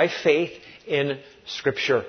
[0.00, 0.52] by faith
[0.86, 2.06] in Scripture.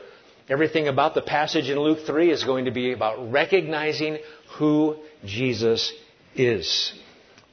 [0.48, 4.18] Everything about the passage in Luke 3 is going to be about recognizing
[4.58, 5.92] who Jesus
[6.34, 6.94] is.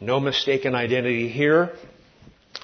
[0.00, 1.72] No mistaken identity here.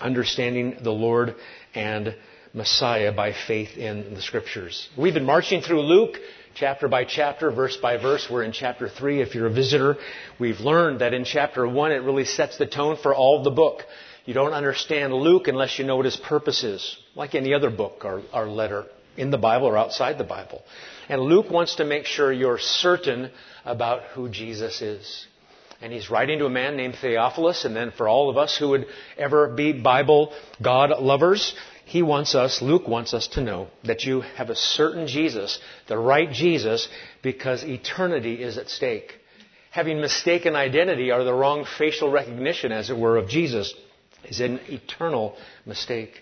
[0.00, 1.34] Understanding the Lord
[1.74, 2.14] and
[2.52, 4.88] Messiah by faith in the Scriptures.
[4.96, 6.16] We've been marching through Luke
[6.54, 8.28] chapter by chapter, verse by verse.
[8.30, 9.20] We're in chapter 3.
[9.20, 9.96] If you're a visitor,
[10.38, 13.82] we've learned that in chapter 1 it really sets the tone for all the book.
[14.24, 18.04] You don't understand Luke unless you know what his purpose is, like any other book
[18.04, 20.62] or, or letter in the Bible or outside the Bible.
[21.08, 23.30] And Luke wants to make sure you're certain
[23.66, 25.26] about who Jesus is.
[25.82, 28.70] And he's writing to a man named Theophilus, and then for all of us who
[28.70, 28.86] would
[29.18, 30.32] ever be Bible
[30.62, 31.54] God lovers,
[31.84, 35.98] he wants us, Luke wants us to know that you have a certain Jesus, the
[35.98, 36.88] right Jesus,
[37.22, 39.12] because eternity is at stake.
[39.70, 43.74] Having mistaken identity or the wrong facial recognition, as it were, of Jesus
[44.28, 46.12] is an eternal mistake.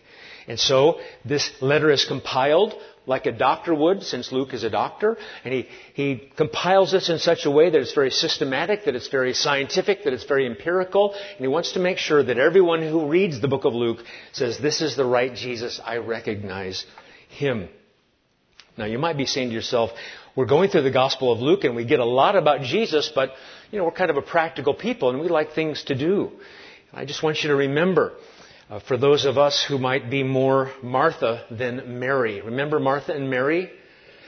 [0.48, 2.74] And so this letter is compiled
[3.06, 7.18] like a doctor would, since Luke is a doctor, and he, he compiles this in
[7.18, 11.13] such a way that it's very systematic, that it's very scientific, that it's very empirical,
[11.13, 13.99] and he wants to make sure that everyone who reads the book of Luke
[14.32, 16.85] says, this is the right Jesus, I recognize
[17.29, 17.69] him.
[18.76, 19.91] Now you might be saying to yourself,
[20.35, 23.30] we're going through the Gospel of Luke and we get a lot about Jesus, but,
[23.71, 26.30] you know, we're kind of a practical people and we like things to do.
[26.95, 28.12] I just want you to remember,
[28.68, 32.43] uh, for those of us who might be more Martha than Mary.
[32.43, 33.71] Remember Martha and Mary?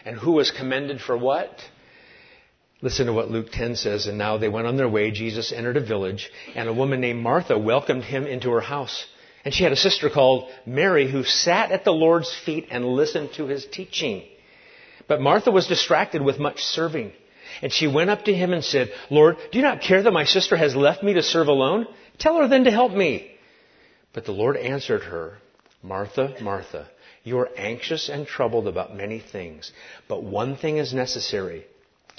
[0.06, 1.60] And who was commended for what?
[2.80, 4.06] Listen to what Luke 10 says.
[4.06, 5.10] And now they went on their way.
[5.10, 9.06] Jesus entered a village, and a woman named Martha welcomed him into her house.
[9.44, 13.34] And she had a sister called Mary who sat at the Lord's feet and listened
[13.34, 14.22] to his teaching.
[15.06, 17.12] But Martha was distracted with much serving.
[17.60, 20.24] And she went up to him and said, Lord, do you not care that my
[20.24, 21.86] sister has left me to serve alone?
[22.18, 23.30] Tell her then to help me.
[24.12, 25.38] But the Lord answered her,
[25.82, 26.88] Martha, Martha,
[27.24, 29.72] you are anxious and troubled about many things,
[30.08, 31.66] but one thing is necessary.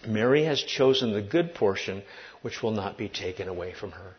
[0.06, 2.04] Mary has chosen the good portion
[2.42, 4.16] which will not be taken away from her.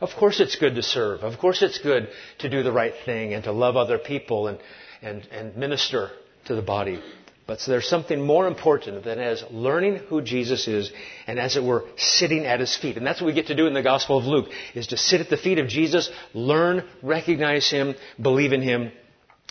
[0.00, 1.20] Of course it's good to serve.
[1.22, 4.58] Of course it's good to do the right thing and to love other people and,
[5.00, 6.10] and, and minister
[6.44, 7.00] to the body.
[7.46, 10.90] But so there's something more important than as learning who Jesus is
[11.28, 12.96] and as it were sitting at his feet.
[12.96, 15.20] And that's what we get to do in the Gospel of Luke, is to sit
[15.20, 18.90] at the feet of Jesus, learn, recognize him, believe in him,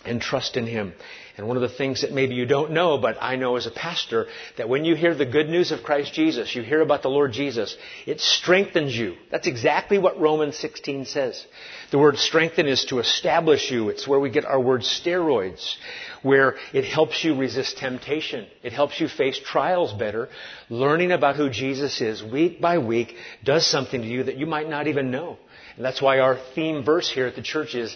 [0.04, 0.92] and trust in him.
[1.36, 3.70] And one of the things that maybe you don't know, but I know as a
[3.70, 4.26] pastor,
[4.56, 7.32] that when you hear the good news of Christ Jesus, you hear about the Lord
[7.32, 7.76] Jesus,
[8.06, 9.16] it strengthens you.
[9.30, 11.46] That's exactly what Romans 16 says.
[11.90, 13.90] The word strengthen is to establish you.
[13.90, 15.74] It's where we get our word steroids,
[16.22, 18.46] where it helps you resist temptation.
[18.62, 20.30] It helps you face trials better.
[20.70, 23.14] Learning about who Jesus is week by week
[23.44, 25.36] does something to you that you might not even know.
[25.76, 27.94] And that's why our theme verse here at the church is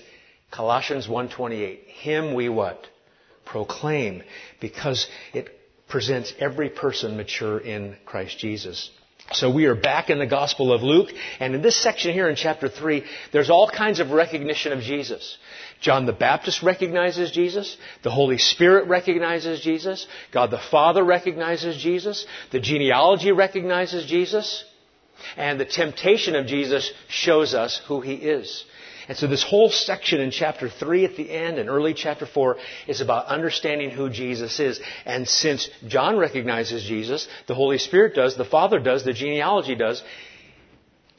[0.50, 1.86] Colossians 1:28.
[1.86, 2.86] Him we what?
[3.50, 4.22] Proclaim
[4.60, 5.48] because it
[5.88, 8.90] presents every person mature in Christ Jesus.
[9.32, 12.34] So we are back in the Gospel of Luke, and in this section here in
[12.34, 15.38] chapter 3, there's all kinds of recognition of Jesus.
[15.80, 17.76] John the Baptist recognizes Jesus.
[18.02, 20.06] The Holy Spirit recognizes Jesus.
[20.32, 22.26] God the Father recognizes Jesus.
[22.50, 24.64] The genealogy recognizes Jesus.
[25.36, 28.64] And the temptation of Jesus shows us who He is.
[29.10, 32.58] And so this whole section in chapter 3 at the end and early chapter 4
[32.86, 34.80] is about understanding who Jesus is.
[35.04, 40.00] And since John recognizes Jesus, the Holy Spirit does, the Father does, the genealogy does,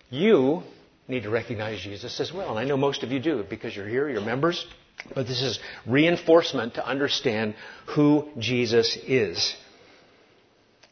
[0.10, 0.64] you
[1.10, 2.52] need to recognize Jesus as well.
[2.52, 4.66] And I know most of you do because you're here, you're members.
[5.14, 7.56] But this is reinforcement to understand
[7.88, 9.54] who Jesus is.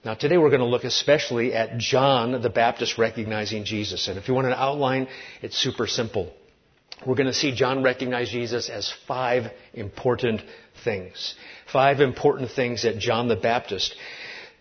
[0.04, 4.09] Now today we're going to look especially at John the Baptist recognizing Jesus.
[4.09, 5.08] And if you want an outline,
[5.42, 6.34] it's super simple
[7.06, 10.42] we're going to see John recognize Jesus as five important
[10.84, 11.36] things.
[11.72, 13.96] Five important things that John the Baptist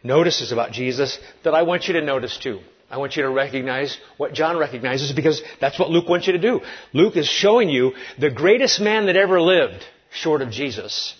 [0.04, 2.60] notices about Jesus that I want you to notice too.
[2.90, 6.38] I want you to recognize what John recognizes because that's what Luke wants you to
[6.38, 6.60] do.
[6.94, 11.14] Luke is showing you the greatest man that ever lived, short of Jesus,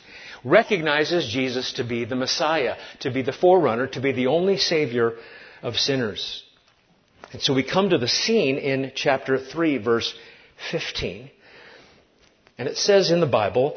[0.44, 5.16] recognizes Jesus to be the Messiah, to be the forerunner, to be the only Savior
[5.62, 6.42] of sinners.
[7.32, 10.14] And so we come to the scene in chapter 3, verse
[10.70, 11.30] 15.
[12.58, 13.76] And it says in the Bible,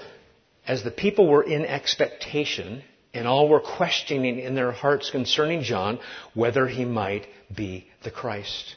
[0.67, 2.83] as the people were in expectation,
[3.13, 5.99] and all were questioning in their hearts concerning John
[6.33, 8.75] whether he might be the Christ.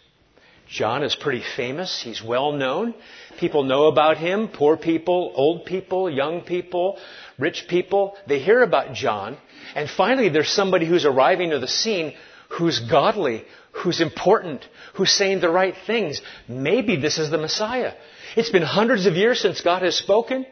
[0.67, 2.03] John is pretty famous.
[2.03, 2.95] He's well known.
[3.39, 4.49] People know about him.
[4.49, 6.99] Poor people, old people, young people,
[7.39, 8.17] rich people.
[8.27, 9.37] They hear about John.
[9.75, 12.15] And finally, there's somebody who's arriving to the scene
[12.49, 16.21] who's godly, who's important, who's saying the right things.
[16.49, 17.93] Maybe this is the Messiah.
[18.37, 20.47] It's been hundreds of years since God has spoken.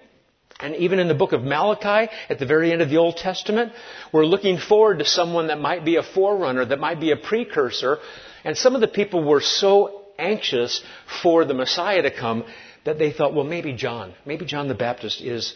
[0.60, 3.72] And even in the book of Malachi, at the very end of the Old Testament,
[4.12, 7.98] we're looking forward to someone that might be a forerunner, that might be a precursor.
[8.44, 10.82] And some of the people were so anxious
[11.22, 12.44] for the Messiah to come
[12.84, 15.54] that they thought, well, maybe John, maybe John the Baptist is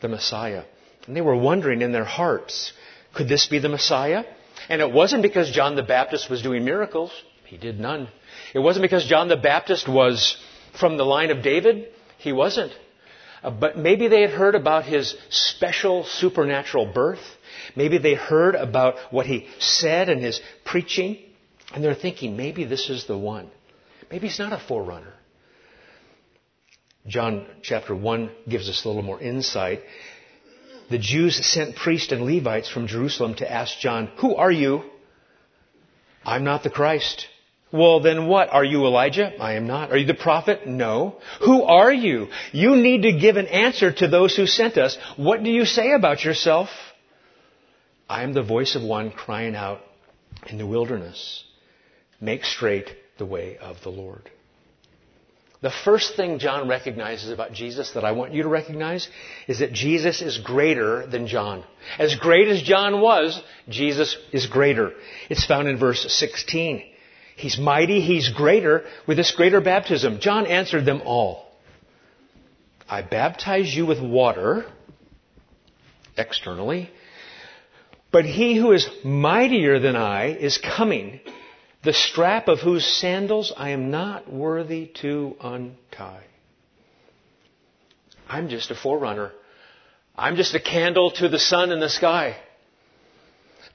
[0.00, 0.64] the Messiah.
[1.06, 2.72] And they were wondering in their hearts,
[3.14, 4.24] could this be the Messiah?
[4.68, 7.12] And it wasn't because John the Baptist was doing miracles.
[7.44, 8.08] He did none.
[8.54, 10.36] It wasn't because John the Baptist was
[10.78, 11.88] from the line of David.
[12.18, 12.72] He wasn't.
[13.42, 17.20] Uh, but maybe they had heard about his special supernatural birth.
[17.76, 21.18] Maybe they heard about what he said and his preaching.
[21.72, 23.50] And they're thinking, maybe this is the one.
[24.10, 25.14] Maybe he's not a forerunner.
[27.06, 29.82] John chapter 1 gives us a little more insight.
[30.90, 34.84] The Jews sent priests and Levites from Jerusalem to ask John, Who are you?
[36.24, 37.26] I'm not the Christ.
[37.72, 38.48] Well, then what?
[38.50, 39.32] Are you Elijah?
[39.40, 39.90] I am not.
[39.90, 40.66] Are you the prophet?
[40.66, 41.16] No.
[41.44, 42.28] Who are you?
[42.52, 44.96] You need to give an answer to those who sent us.
[45.16, 46.68] What do you say about yourself?
[48.08, 49.80] I am the voice of one crying out
[50.46, 51.44] in the wilderness.
[52.20, 54.30] Make straight the way of the Lord.
[55.66, 59.08] The first thing John recognizes about Jesus that I want you to recognize
[59.48, 61.64] is that Jesus is greater than John.
[61.98, 64.92] As great as John was, Jesus is greater.
[65.28, 66.84] It's found in verse 16.
[67.34, 70.20] He's mighty, he's greater with this greater baptism.
[70.20, 71.48] John answered them all.
[72.88, 74.66] I baptize you with water
[76.16, 76.90] externally,
[78.12, 81.18] but he who is mightier than I is coming,
[81.86, 86.24] the strap of whose sandals I am not worthy to untie.
[88.28, 89.30] I'm just a forerunner.
[90.16, 92.38] I'm just a candle to the sun in the sky.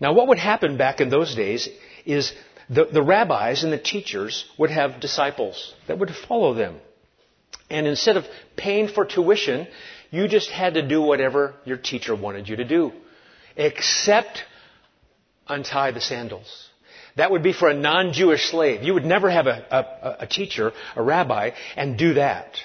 [0.02, 1.70] Now, what would happen back in those days
[2.06, 2.34] is
[2.70, 6.82] the, the rabbis and the teachers would have disciples that would follow them.
[7.70, 8.26] And instead of
[8.58, 9.68] paying for tuition,
[10.10, 12.92] you just had to do whatever your teacher wanted you to do,
[13.56, 14.44] except
[15.48, 16.71] untie the sandals.
[17.18, 18.84] That would be for a non-Jewish slave.
[18.84, 22.58] You would never have a, a, a, teacher, a rabbi, and do that.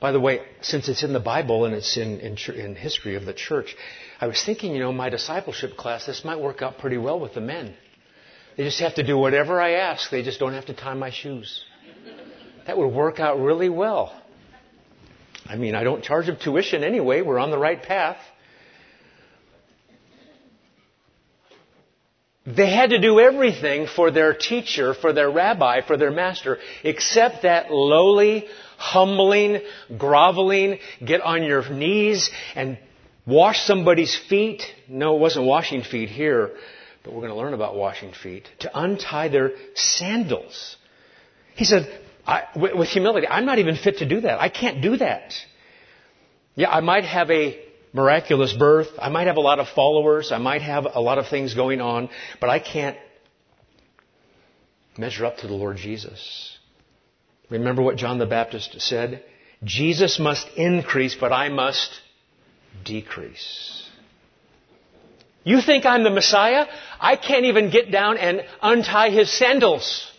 [0.00, 3.24] By the way, since it's in the Bible and it's in, in, in history of
[3.24, 3.74] the church,
[4.20, 7.34] I was thinking, you know, my discipleship class, this might work out pretty well with
[7.34, 7.74] the men.
[8.56, 10.10] They just have to do whatever I ask.
[10.10, 11.64] They just don't have to tie my shoes.
[12.66, 14.12] That would work out really well.
[15.46, 17.22] I mean, I don't charge them tuition anyway.
[17.22, 18.18] We're on the right path.
[22.56, 27.42] They had to do everything for their teacher, for their rabbi, for their master, except
[27.42, 28.46] that lowly,
[28.76, 29.60] humbling,
[29.96, 32.78] groveling, get on your knees and
[33.26, 34.62] wash somebody's feet.
[34.88, 36.52] No, it wasn't washing feet here
[37.08, 40.76] but we're going to learn about washing feet, to untie their sandals.
[41.54, 41.88] He said,
[42.54, 44.38] with, with humility, I'm not even fit to do that.
[44.38, 45.32] I can't do that.
[46.54, 47.58] Yeah, I might have a
[47.92, 48.88] miraculous birth.
[49.00, 50.32] I might have a lot of followers.
[50.32, 52.08] I might have a lot of things going on,
[52.40, 52.96] but I can't
[54.96, 56.58] measure up to the Lord Jesus.
[57.50, 59.24] Remember what John the Baptist said?
[59.64, 61.90] Jesus must increase, but I must
[62.84, 63.88] decrease.
[65.44, 66.66] You think I'm the Messiah?
[67.00, 70.10] I can't even get down and untie his sandals.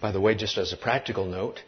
[0.00, 1.60] By the way, just as a practical note,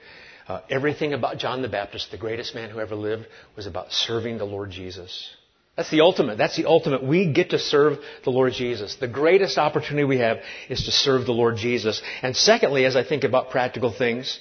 [0.49, 3.27] uh, everything about John the Baptist, the greatest man who ever lived,
[3.57, 5.31] was about serving the Lord Jesus.
[5.77, 6.39] That's the ultimate.
[6.39, 7.05] That's the ultimate.
[7.05, 8.97] We get to serve the Lord Jesus.
[8.97, 10.39] The greatest opportunity we have
[10.71, 12.01] is to serve the Lord Jesus.
[12.23, 14.41] And secondly, as I think about practical things,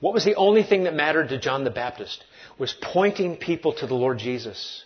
[0.00, 2.22] what was the only thing that mattered to John the Baptist?
[2.58, 4.84] was pointing people to the Lord Jesus.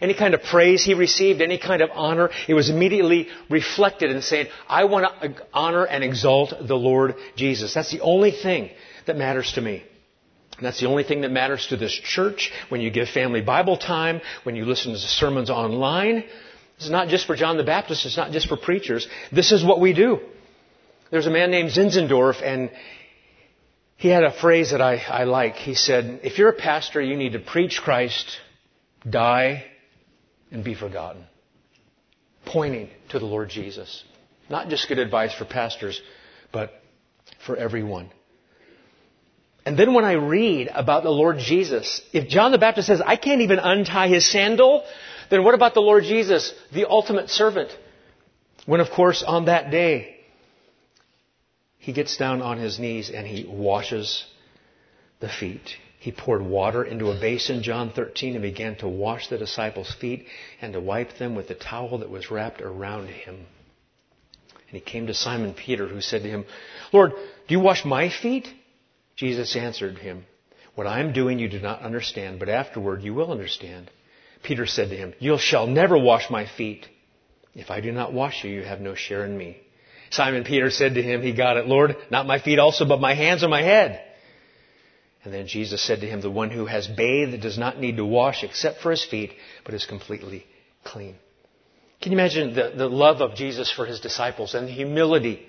[0.00, 4.20] Any kind of praise he received, any kind of honor, it was immediately reflected in
[4.20, 7.72] saying, I want to honor and exalt the Lord Jesus.
[7.72, 8.70] That's the only thing
[9.06, 9.84] that matters to me.
[10.56, 13.76] And that's the only thing that matters to this church when you give family Bible
[13.76, 16.24] time, when you listen to sermons online.
[16.78, 19.06] Is not just for John the Baptist, it's not just for preachers.
[19.32, 20.20] This is what we do.
[21.10, 22.70] There's a man named Zinzendorf, and
[23.96, 25.54] he had a phrase that I, I like.
[25.54, 28.38] He said, if you're a pastor, you need to preach Christ,
[29.08, 29.64] die,
[30.50, 31.24] and be forgotten.
[32.44, 34.04] Pointing to the Lord Jesus.
[34.50, 36.00] Not just good advice for pastors,
[36.52, 36.72] but
[37.44, 38.10] for everyone.
[39.66, 43.16] And then when I read about the Lord Jesus, if John the Baptist says, I
[43.16, 44.84] can't even untie his sandal,
[45.28, 47.76] then what about the Lord Jesus, the ultimate servant?
[48.64, 50.18] When of course on that day,
[51.78, 54.24] he gets down on his knees and he washes
[55.18, 55.76] the feet.
[55.98, 60.26] He poured water into a basin, John 13, and began to wash the disciples' feet
[60.60, 63.34] and to wipe them with the towel that was wrapped around him.
[63.34, 66.44] And he came to Simon Peter, who said to him,
[66.92, 68.48] Lord, do you wash my feet?
[69.16, 70.24] Jesus answered him,
[70.74, 73.90] What I am doing you do not understand, but afterward you will understand.
[74.42, 76.86] Peter said to him, You shall never wash my feet.
[77.54, 79.56] If I do not wash you, you have no share in me.
[80.10, 83.14] Simon Peter said to him, He got it, Lord, not my feet also, but my
[83.14, 84.02] hands and my head.
[85.24, 88.04] And then Jesus said to him, The one who has bathed does not need to
[88.04, 89.32] wash except for his feet,
[89.64, 90.46] but is completely
[90.84, 91.16] clean.
[92.00, 95.46] Can you imagine the, the love of Jesus for his disciples and the humility?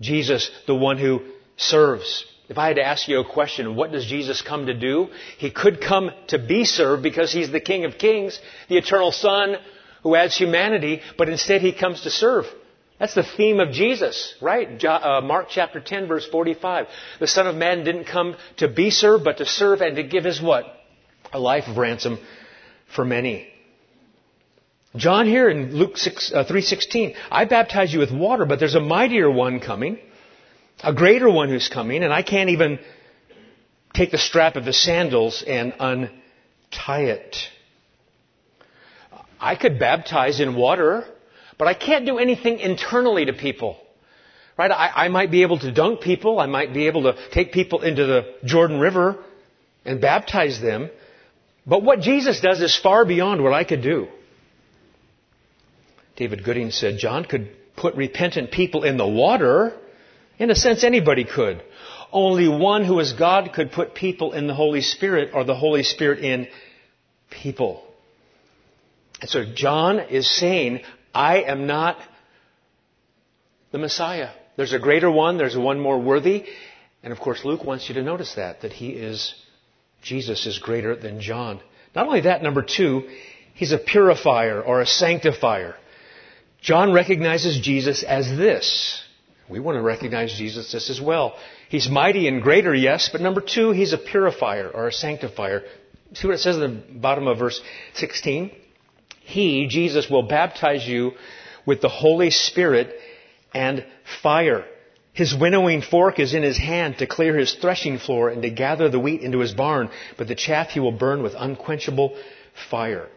[0.00, 1.20] Jesus, the one who
[1.56, 2.24] serves.
[2.48, 5.08] If I had to ask you a question, what does Jesus come to do?
[5.38, 9.56] He could come to be served because he's the King of Kings, the eternal Son
[10.02, 12.44] who adds humanity, but instead he comes to serve.
[12.98, 14.82] That's the theme of Jesus, right?
[14.84, 16.86] Uh, Mark chapter 10 verse 45.
[17.18, 20.24] The Son of Man didn't come to be served, but to serve and to give
[20.24, 20.66] his what?
[21.32, 22.18] A life of ransom
[22.94, 23.48] for many.
[24.94, 28.80] John here in Luke 6, uh, 3.16, I baptize you with water, but there's a
[28.80, 29.98] mightier one coming,
[30.82, 32.78] a greater one who's coming, and I can't even
[33.94, 37.36] take the strap of the sandals and untie it.
[39.40, 41.04] I could baptize in water,
[41.58, 43.78] but I can't do anything internally to people.
[44.56, 44.70] Right?
[44.70, 46.38] I, I might be able to dunk people.
[46.38, 49.16] I might be able to take people into the Jordan River
[49.84, 50.90] and baptize them.
[51.66, 54.08] But what Jesus does is far beyond what I could do.
[56.16, 59.74] David Gooding said John could put repentant people in the water.
[60.38, 61.62] In a sense, anybody could.
[62.12, 65.82] Only one who is God could put people in the Holy Spirit or the Holy
[65.82, 66.48] Spirit in
[67.30, 67.84] people.
[69.20, 70.80] And so John is saying,
[71.14, 71.98] I am not
[73.72, 74.30] the Messiah.
[74.56, 76.44] There's a greater one, there's one more worthy.
[77.02, 79.34] And of course, Luke wants you to notice that, that he is,
[80.02, 81.60] Jesus is greater than John.
[81.94, 83.08] Not only that, number two,
[83.54, 85.76] he's a purifier or a sanctifier.
[86.60, 89.03] John recognizes Jesus as this.
[89.48, 91.36] We want to recognize Jesus this as well.
[91.68, 95.62] He's mighty and greater, yes, but number two, he's a purifier or a sanctifier.
[96.14, 97.60] See what it says in the bottom of verse
[97.94, 98.52] 16?
[99.20, 101.12] He, Jesus, will baptize you
[101.66, 102.94] with the Holy Spirit
[103.54, 103.84] and
[104.22, 104.64] fire.
[105.12, 108.88] His winnowing fork is in his hand to clear his threshing floor and to gather
[108.88, 112.16] the wheat into his barn, but the chaff he will burn with unquenchable
[112.70, 113.08] fire.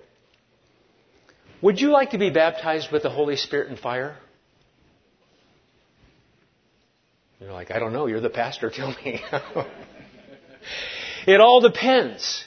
[1.62, 4.18] Would you like to be baptized with the Holy Spirit and fire?
[7.40, 8.08] You're like, I don't know.
[8.08, 8.70] You're the pastor.
[8.76, 9.24] Tell me.
[11.28, 12.46] it all depends.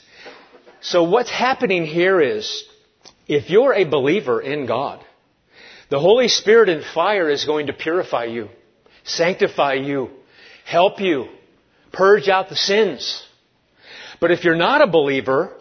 [0.81, 2.63] So what's happening here is,
[3.27, 5.03] if you're a believer in God,
[5.89, 8.49] the Holy Spirit and fire is going to purify you,
[9.03, 10.09] sanctify you,
[10.65, 11.27] help you,
[11.91, 13.25] purge out the sins.
[14.19, 15.53] But if you're not a believer,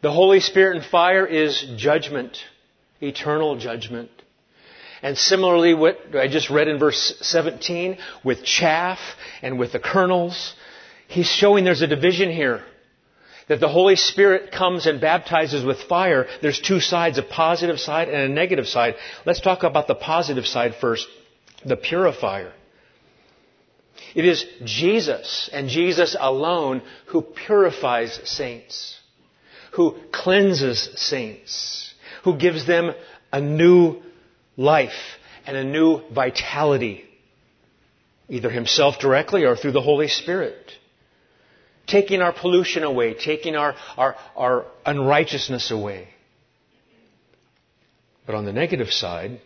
[0.00, 2.38] the Holy Spirit and fire is judgment
[3.02, 4.10] eternal judgment.
[5.02, 8.98] And similarly, what I just read in verse 17, with chaff
[9.42, 10.54] and with the kernels,
[11.08, 12.62] he's showing there's a division here.
[13.48, 16.28] That the Holy Spirit comes and baptizes with fire.
[16.40, 18.94] There's two sides, a positive side and a negative side.
[19.26, 21.08] Let's talk about the positive side first.
[21.64, 22.52] The purifier.
[24.14, 28.98] It is Jesus and Jesus alone who purifies saints,
[29.72, 31.92] who cleanses saints
[32.24, 32.92] who gives them
[33.32, 34.00] a new
[34.56, 37.04] life and a new vitality,
[38.28, 40.72] either himself directly or through the Holy Spirit.
[41.86, 46.08] Taking our pollution away, taking our, our, our unrighteousness away.
[48.24, 49.40] But on the negative side,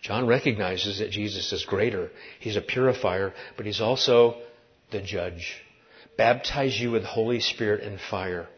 [0.00, 2.10] John recognizes that Jesus is greater.
[2.40, 4.42] He's a purifier, but he's also
[4.90, 5.62] the judge.
[6.16, 8.48] Baptize you with Holy Spirit and fire.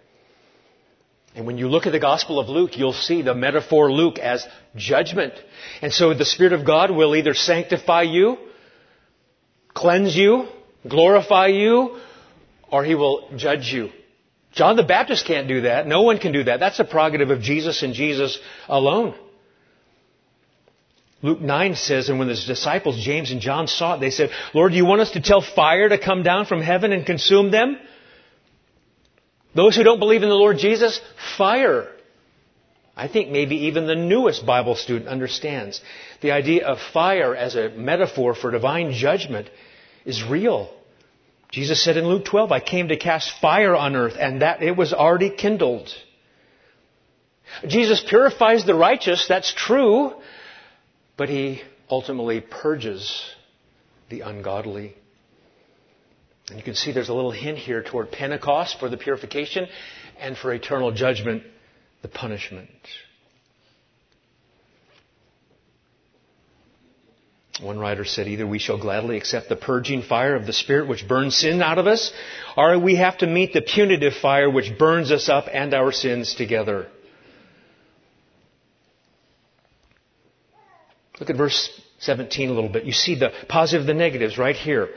[1.34, 4.46] And when you look at the Gospel of Luke, you'll see the metaphor Luke as
[4.76, 5.34] judgment.
[5.82, 8.38] And so the Spirit of God will either sanctify you,
[9.72, 10.46] cleanse you,
[10.88, 11.98] glorify you,
[12.70, 13.90] or He will judge you.
[14.52, 15.88] John the Baptist can't do that.
[15.88, 16.60] No one can do that.
[16.60, 18.38] That's a prerogative of Jesus and Jesus
[18.68, 19.16] alone.
[21.22, 24.72] Luke 9 says, and when his disciples, James and John, saw it, they said, Lord,
[24.72, 27.78] do you want us to tell fire to come down from heaven and consume them?
[29.54, 31.00] Those who don't believe in the Lord Jesus,
[31.38, 31.88] fire.
[32.96, 35.80] I think maybe even the newest Bible student understands
[36.20, 39.48] the idea of fire as a metaphor for divine judgment
[40.04, 40.72] is real.
[41.50, 44.76] Jesus said in Luke 12, I came to cast fire on earth and that it
[44.76, 45.92] was already kindled.
[47.66, 50.14] Jesus purifies the righteous, that's true,
[51.16, 53.22] but he ultimately purges
[54.08, 54.96] the ungodly.
[56.48, 59.66] And you can see there's a little hint here toward Pentecost for the purification
[60.18, 61.42] and for eternal judgment,
[62.02, 62.68] the punishment.
[67.62, 71.06] One writer said, either we shall gladly accept the purging fire of the Spirit which
[71.06, 72.12] burns sin out of us,
[72.56, 76.34] or we have to meet the punitive fire which burns us up and our sins
[76.34, 76.88] together.
[81.20, 81.70] Look at verse
[82.00, 82.84] 17 a little bit.
[82.84, 84.88] You see the positive, the negatives right here.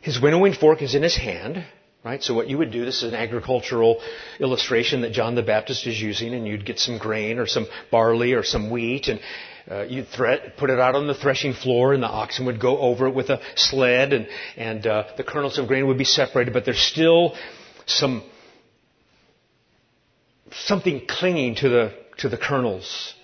[0.00, 1.64] His winnowing fork is in his hand,
[2.04, 2.22] right?
[2.22, 4.00] So what you would do, this is an agricultural
[4.38, 8.32] illustration that John the Baptist is using, and you'd get some grain or some barley
[8.32, 9.20] or some wheat, and
[9.70, 10.08] uh, you'd
[10.56, 13.28] put it out on the threshing floor, and the oxen would go over it with
[13.28, 14.26] a sled, and,
[14.56, 17.36] and uh, the kernels of grain would be separated, but there's still
[17.86, 18.22] some
[20.52, 23.14] something clinging to the to the kernels.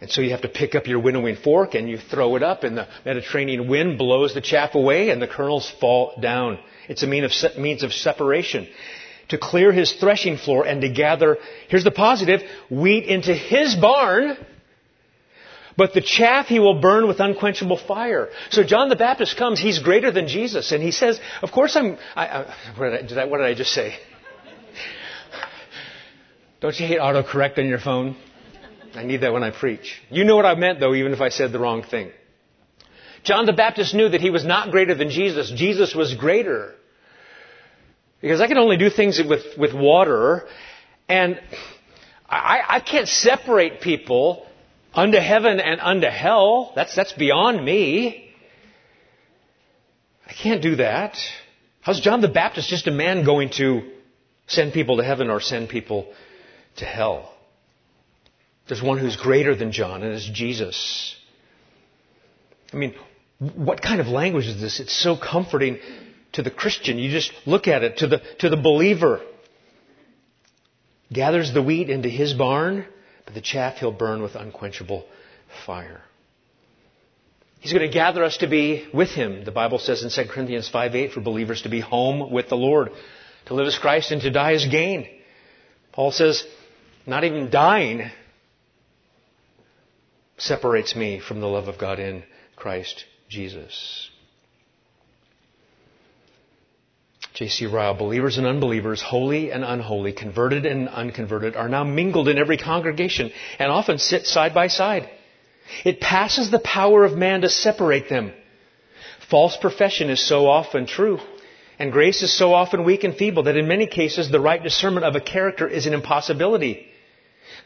[0.00, 2.64] And so you have to pick up your winnowing fork and you throw it up
[2.64, 6.58] and the Mediterranean wind blows the chaff away and the kernels fall down.
[6.88, 8.66] It's a means of, separation.
[9.28, 11.36] To clear his threshing floor and to gather,
[11.68, 12.40] here's the positive,
[12.70, 14.36] wheat into his barn,
[15.76, 18.30] but the chaff he will burn with unquenchable fire.
[18.50, 21.96] So John the Baptist comes, he's greater than Jesus, and he says, of course I'm,
[22.16, 23.94] I, I, what, did I, did I, what did I just say?
[26.60, 28.16] Don't you hate autocorrect on your phone?
[28.94, 30.00] I need that when I preach.
[30.10, 32.10] You know what I meant though, even if I said the wrong thing.
[33.22, 35.50] John the Baptist knew that he was not greater than Jesus.
[35.50, 36.74] Jesus was greater.
[38.20, 40.46] Because I can only do things with, with water,
[41.08, 41.40] and
[42.28, 44.46] I, I can't separate people
[44.94, 46.72] unto heaven and unto hell.
[46.74, 48.30] That's, that's beyond me.
[50.26, 51.16] I can't do that.
[51.80, 53.90] How's John the Baptist just a man going to
[54.46, 56.12] send people to heaven or send people
[56.76, 57.34] to hell?
[58.70, 61.16] There's one who's greater than John, and it's Jesus.
[62.72, 62.94] I mean,
[63.56, 64.78] what kind of language is this?
[64.78, 65.80] It's so comforting
[66.34, 66.96] to the Christian.
[66.96, 69.22] You just look at it, to the, to the believer.
[71.12, 72.86] Gathers the wheat into his barn,
[73.24, 75.04] but the chaff he'll burn with unquenchable
[75.66, 76.02] fire.
[77.58, 79.44] He's going to gather us to be with him.
[79.44, 82.56] The Bible says in 2 Corinthians 5 8 for believers to be home with the
[82.56, 82.92] Lord.
[83.46, 85.08] To live as Christ and to die as gain.
[85.90, 86.44] Paul says,
[87.04, 88.12] not even dying
[90.40, 92.24] separates me from the love of God in
[92.56, 94.10] Christ Jesus.
[97.34, 97.66] J.C.
[97.66, 102.58] Ryle, believers and unbelievers, holy and unholy, converted and unconverted, are now mingled in every
[102.58, 105.08] congregation and often sit side by side.
[105.84, 108.32] It passes the power of man to separate them.
[109.30, 111.20] False profession is so often true,
[111.78, 115.06] and grace is so often weak and feeble that in many cases the right discernment
[115.06, 116.89] of a character is an impossibility.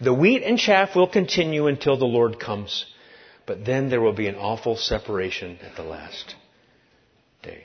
[0.00, 2.86] The wheat and chaff will continue until the Lord comes,
[3.46, 6.34] but then there will be an awful separation at the last
[7.42, 7.64] day.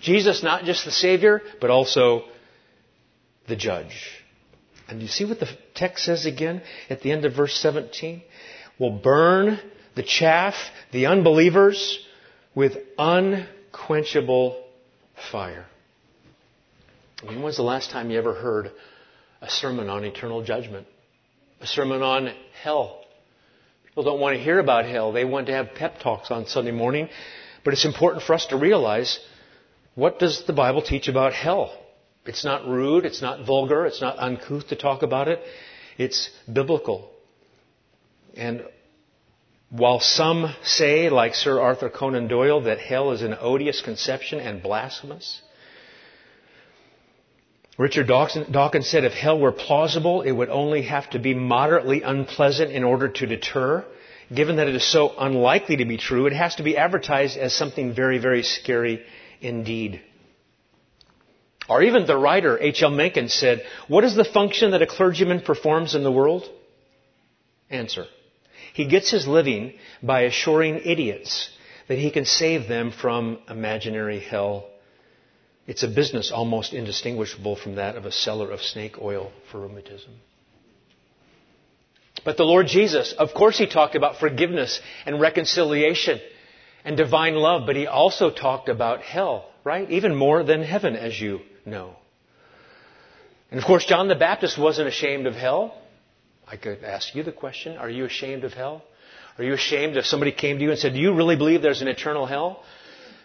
[0.00, 2.24] Jesus, not just the Savior, but also
[3.48, 4.22] the judge.
[4.88, 8.22] And you see what the text says again at the end of verse 17?
[8.78, 9.58] Will burn
[9.94, 10.54] the chaff,
[10.92, 11.98] the unbelievers,
[12.54, 14.62] with unquenchable
[15.30, 15.66] fire.
[17.22, 18.72] When was the last time you ever heard
[19.40, 20.86] a sermon on eternal judgment?
[21.64, 22.30] A sermon on
[22.62, 23.00] hell.
[23.86, 25.12] People don't want to hear about hell.
[25.12, 27.08] They want to have pep talks on Sunday morning.
[27.64, 29.18] But it's important for us to realize
[29.94, 31.72] what does the Bible teach about hell?
[32.26, 35.40] It's not rude, it's not vulgar, it's not uncouth to talk about it.
[35.96, 37.10] It's biblical.
[38.36, 38.64] And
[39.70, 44.62] while some say, like Sir Arthur Conan Doyle, that hell is an odious conception and
[44.62, 45.40] blasphemous,
[47.76, 52.70] Richard Dawkins said if hell were plausible, it would only have to be moderately unpleasant
[52.70, 53.84] in order to deter.
[54.32, 57.52] Given that it is so unlikely to be true, it has to be advertised as
[57.52, 59.04] something very, very scary
[59.40, 60.00] indeed.
[61.68, 62.90] Or even the writer, H.L.
[62.90, 66.48] Mencken, said, What is the function that a clergyman performs in the world?
[67.70, 68.06] Answer.
[68.72, 71.50] He gets his living by assuring idiots
[71.88, 74.68] that he can save them from imaginary hell
[75.66, 80.12] it's a business almost indistinguishable from that of a seller of snake oil for rheumatism.
[82.24, 86.20] But the Lord Jesus, of course, he talked about forgiveness and reconciliation
[86.84, 89.90] and divine love, but he also talked about hell, right?
[89.90, 91.96] Even more than heaven, as you know.
[93.50, 95.80] And of course, John the Baptist wasn't ashamed of hell.
[96.46, 98.82] I could ask you the question Are you ashamed of hell?
[99.38, 101.82] Are you ashamed if somebody came to you and said, Do you really believe there's
[101.82, 102.62] an eternal hell?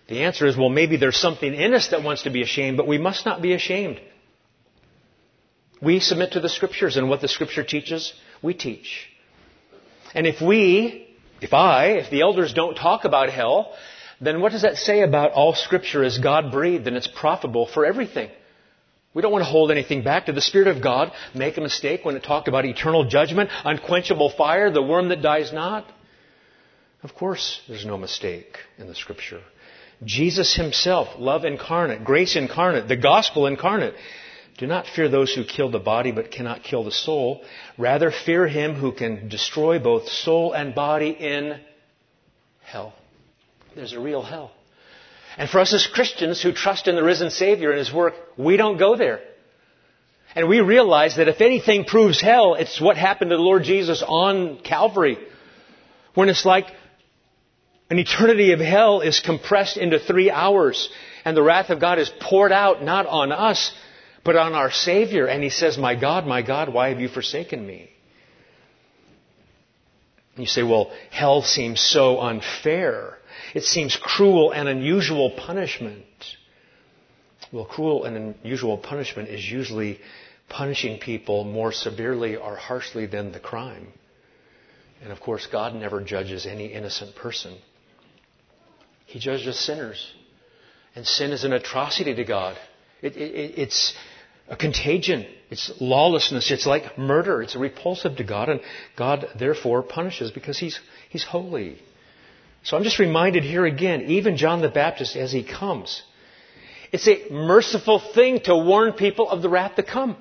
[0.10, 2.88] The answer is, well, maybe there's something in us that wants to be ashamed, but
[2.88, 4.02] we must not be ashamed.
[5.82, 9.08] We submit to the scriptures, and what the scripture teaches, we teach.
[10.16, 11.08] And if we,
[11.42, 13.72] if I, if the elders don't talk about hell,
[14.20, 17.86] then what does that say about all scripture is God breathed and it's profitable for
[17.86, 18.32] everything?
[19.14, 20.26] We don't want to hold anything back.
[20.26, 24.32] Did the Spirit of God make a mistake when it talked about eternal judgment, unquenchable
[24.32, 25.86] fire, the worm that dies not?
[27.04, 29.42] Of course, there's no mistake in the scripture.
[30.04, 33.96] Jesus himself, love incarnate, grace incarnate, the gospel incarnate.
[34.58, 37.44] Do not fear those who kill the body but cannot kill the soul.
[37.78, 41.60] Rather fear him who can destroy both soul and body in
[42.62, 42.94] hell.
[43.76, 44.52] There's a real hell.
[45.38, 48.58] And for us as Christians who trust in the risen Savior and His work, we
[48.58, 49.22] don't go there.
[50.36, 54.04] And we realize that if anything proves hell, it's what happened to the Lord Jesus
[54.06, 55.18] on Calvary.
[56.14, 56.68] When it's like
[57.90, 60.90] an eternity of hell is compressed into three hours
[61.26, 63.74] and the wrath of God is poured out not on us,
[64.24, 65.26] but on our Savior.
[65.26, 67.90] And He says, My God, my God, why have you forsaken me?
[70.40, 73.18] You say, well, hell seems so unfair.
[73.54, 76.06] It seems cruel and unusual punishment.
[77.52, 80.00] Well, cruel and unusual punishment is usually
[80.48, 83.88] punishing people more severely or harshly than the crime.
[85.04, 87.58] And of course, God never judges any innocent person.
[89.10, 90.14] He judges sinners.
[90.96, 92.58] And sin is an atrocity to God.
[93.02, 93.94] It, it, it's
[94.48, 95.26] a contagion.
[95.50, 96.52] It's lawlessness.
[96.52, 97.42] It's like murder.
[97.42, 98.62] It's repulsive to God, and
[98.96, 101.80] God therefore punishes because He's, he's holy.
[102.64, 106.04] So I'm just reminded here again, even John the Baptist as he comes,
[106.92, 110.18] it's a merciful thing to warn people of the wrath to come.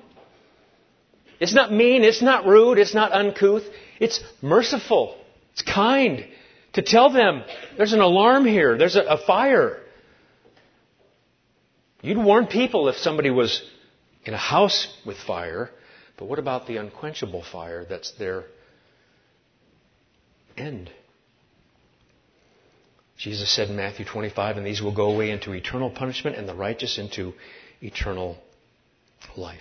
[1.39, 3.63] It's not mean, it's not rude, it's not uncouth.
[3.99, 5.15] It's merciful.
[5.53, 6.25] It's kind
[6.73, 7.43] to tell them
[7.77, 9.79] there's an alarm here, there's a, a fire.
[12.01, 13.61] You'd warn people if somebody was
[14.25, 15.69] in a house with fire,
[16.17, 18.45] but what about the unquenchable fire that's their
[20.57, 20.91] end?
[23.17, 26.55] Jesus said in Matthew 25, and these will go away into eternal punishment and the
[26.55, 27.33] righteous into
[27.81, 28.37] eternal
[29.35, 29.59] life.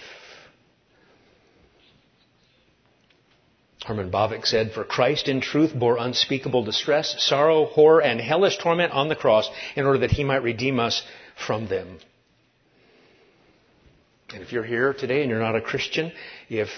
[3.89, 8.93] Herman Bavinck said, For Christ in truth bore unspeakable distress, sorrow, horror, and hellish torment
[8.93, 11.03] on the cross in order that he might redeem us
[11.47, 11.99] from them.
[14.35, 16.13] And if you're here today and you're not a Christian,
[16.51, 16.69] if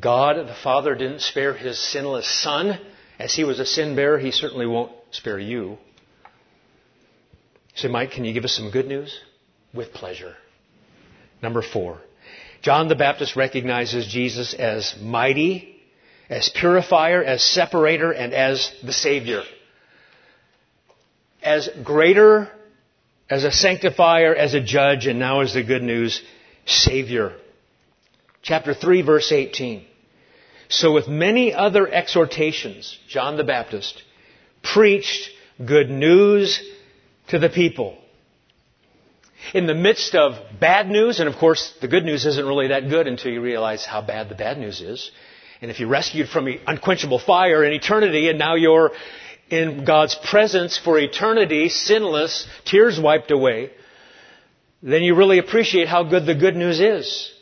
[0.00, 2.78] God the Father didn't spare his sinless Son,
[3.18, 5.70] as he was a sin bearer, he certainly won't spare you.
[5.70, 5.78] You
[7.74, 9.18] say, Mike, can you give us some good news?
[9.74, 10.36] With pleasure.
[11.42, 11.98] Number four.
[12.60, 15.81] John the Baptist recognizes Jesus as mighty,
[16.28, 19.42] as purifier, as separator, and as the Savior.
[21.42, 22.50] As greater,
[23.28, 26.22] as a sanctifier, as a judge, and now as the good news,
[26.66, 27.34] Savior.
[28.42, 29.84] Chapter 3, verse 18.
[30.68, 34.02] So, with many other exhortations, John the Baptist
[34.62, 35.30] preached
[35.64, 36.62] good news
[37.28, 37.98] to the people.
[39.54, 42.88] In the midst of bad news, and of course, the good news isn't really that
[42.88, 45.10] good until you realize how bad the bad news is.
[45.62, 48.90] And if you're rescued from unquenchable fire in eternity, and now you're
[49.48, 53.70] in God's presence for eternity, sinless, tears wiped away,
[54.82, 57.32] then you really appreciate how good the good news is.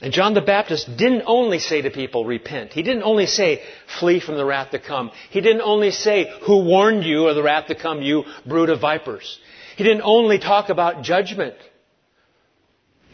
[0.00, 2.72] And John the Baptist didn't only say to people, repent.
[2.72, 3.62] He didn't only say,
[3.98, 5.10] flee from the wrath to come.
[5.30, 8.80] He didn't only say, who warned you of the wrath to come, you brood of
[8.80, 9.38] vipers.
[9.76, 11.54] He didn't only talk about judgment.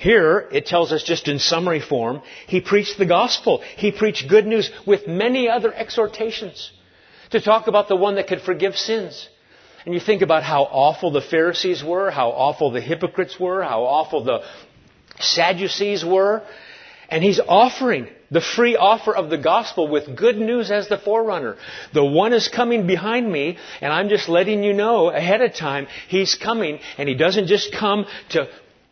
[0.00, 3.62] Here, it tells us just in summary form, he preached the gospel.
[3.76, 6.72] He preached good news with many other exhortations
[7.32, 9.28] to talk about the one that could forgive sins.
[9.84, 13.82] And you think about how awful the Pharisees were, how awful the hypocrites were, how
[13.82, 14.42] awful the
[15.18, 16.44] Sadducees were.
[17.10, 21.58] And he's offering the free offer of the gospel with good news as the forerunner.
[21.92, 25.88] The one is coming behind me, and I'm just letting you know ahead of time,
[26.08, 28.48] he's coming, and he doesn't just come to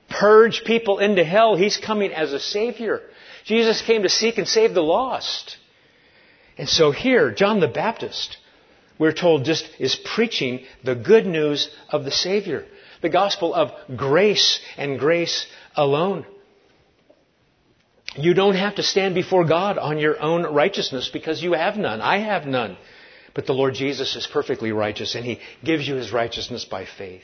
[0.09, 3.03] purge people into hell, he's coming as a savior.
[3.45, 5.57] Jesus came to seek and save the lost.
[6.57, 8.37] And so here, John the Baptist,
[8.99, 12.67] we're told just is preaching the good news of the Savior.
[13.01, 16.27] The gospel of grace and grace alone.
[18.17, 22.01] You don't have to stand before God on your own righteousness because you have none.
[22.01, 22.77] I have none.
[23.35, 27.23] But the Lord Jesus is perfectly righteous and He gives you His righteousness by faith.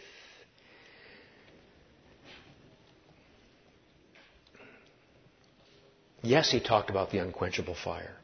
[6.25, 8.17] Yes, He talked about the unquenchable fire.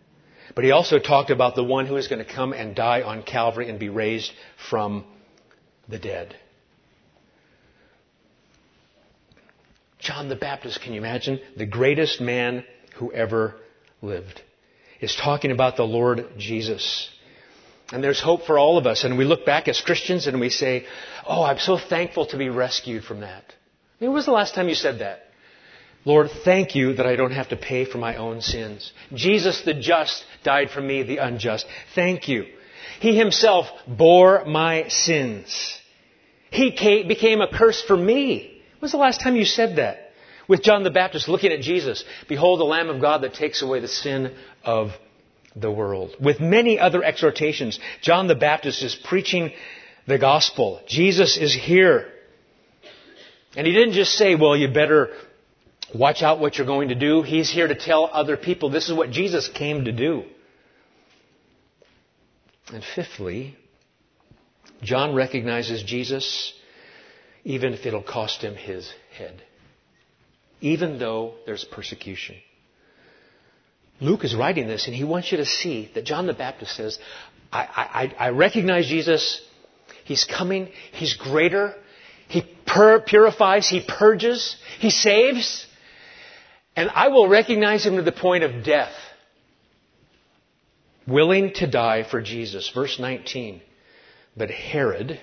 [0.54, 3.22] But he also talked about the one who is going to come and die on
[3.22, 4.32] Calvary and be raised
[4.68, 5.04] from
[5.88, 6.34] the dead.
[9.98, 11.40] John the Baptist, can you imagine?
[11.56, 12.64] The greatest man
[12.96, 13.54] who ever
[14.02, 14.40] lived
[15.00, 17.08] is talking about the Lord Jesus.
[17.92, 19.04] And there's hope for all of us.
[19.04, 20.86] And we look back as Christians and we say,
[21.26, 23.44] Oh, I'm so thankful to be rescued from that.
[24.00, 25.29] I mean, when was the last time you said that?
[26.04, 28.92] Lord, thank you that I don't have to pay for my own sins.
[29.14, 31.66] Jesus the just died for me, the unjust.
[31.94, 32.46] Thank you.
[33.00, 35.78] He himself bore my sins.
[36.50, 36.70] He
[37.06, 38.62] became a curse for me.
[38.78, 40.12] When was the last time you said that?
[40.48, 43.80] With John the Baptist looking at Jesus, behold the Lamb of God that takes away
[43.80, 44.34] the sin
[44.64, 44.90] of
[45.54, 46.16] the world.
[46.20, 49.52] With many other exhortations, John the Baptist is preaching
[50.06, 50.80] the gospel.
[50.88, 52.08] Jesus is here.
[53.56, 55.10] And he didn't just say, well, you better
[55.94, 57.22] watch out what you're going to do.
[57.22, 60.24] He's here to tell other people this is what Jesus came to do.
[62.72, 63.56] And fifthly,
[64.82, 66.52] John recognizes Jesus
[67.44, 69.42] even if it'll cost him his head.
[70.60, 72.36] Even though there's persecution.
[74.00, 76.98] Luke is writing this and he wants you to see that John the Baptist says,
[77.52, 79.40] I, I, I recognize Jesus.
[80.04, 80.68] He's coming.
[80.92, 81.74] He's greater.
[82.28, 83.68] He pur- purifies.
[83.68, 84.56] He purges.
[84.78, 85.66] He saves.
[86.80, 88.94] And I will recognize him to the point of death.
[91.06, 92.70] Willing to die for Jesus.
[92.74, 93.60] Verse 19.
[94.34, 95.20] But Herod,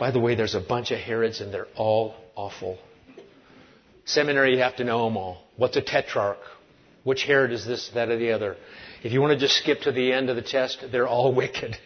[0.00, 2.76] by the way, there's a bunch of Herods and they're all awful.
[4.04, 5.44] Seminary, you have to know them all.
[5.56, 6.40] What's a tetrarch?
[7.04, 8.56] Which Herod is this, that, or the other?
[9.04, 11.76] If you want to just skip to the end of the test, they're all wicked.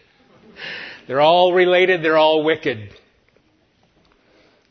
[1.07, 2.89] They're all related, they're all wicked.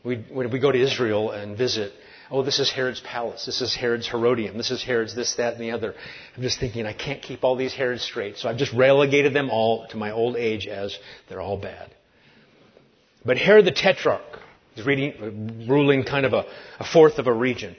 [0.02, 1.92] We, when we go to Israel and visit,
[2.30, 5.62] oh, this is Herod's palace, this is Herod's Herodium, this is Herod's this, that, and
[5.62, 5.94] the other.
[6.36, 9.50] I'm just thinking, I can't keep all these Herods straight, so I've just relegated them
[9.50, 10.96] all to my old age as
[11.28, 11.94] they're all bad.
[13.24, 14.40] But Herod the Tetrarch
[14.76, 16.44] is reading, ruling kind of a,
[16.80, 17.76] a fourth of a region,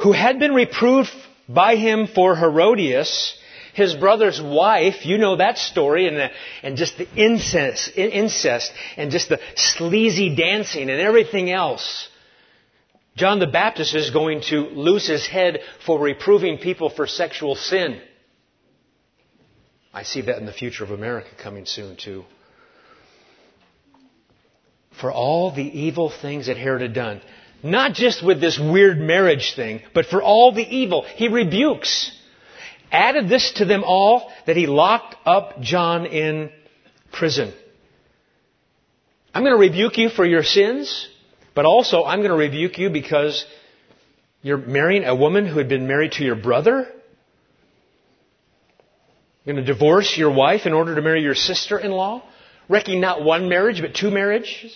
[0.00, 1.10] who had been reproved
[1.48, 3.38] by him for Herodias,
[3.74, 6.28] his brother's wife, you know that story, and, the,
[6.62, 12.08] and just the incest, incest, and just the sleazy dancing and everything else.
[13.18, 18.00] John the Baptist is going to lose his head for reproving people for sexual sin.
[19.92, 22.24] I see that in the future of America coming soon too.
[25.00, 27.20] For all the evil things that Herod had done,
[27.62, 32.12] not just with this weird marriage thing, but for all the evil, he rebukes
[32.90, 36.50] added this to them all that he locked up John in
[37.12, 37.52] prison.
[39.34, 41.08] I'm going to rebuke you for your sins,
[41.58, 43.44] but also I'm going to rebuke you because
[44.42, 46.86] you're marrying a woman who had been married to your brother.
[49.44, 52.22] You're going to divorce your wife in order to marry your sister-in-law,
[52.68, 54.72] wrecking not one marriage but two marriages.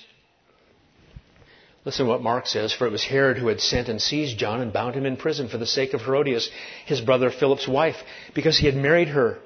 [1.84, 4.60] Listen to what Mark says, for it was Herod who had sent and seized John
[4.60, 6.50] and bound him in prison for the sake of Herodias,
[6.86, 8.02] his brother Philip's wife,
[8.34, 9.38] because he had married her.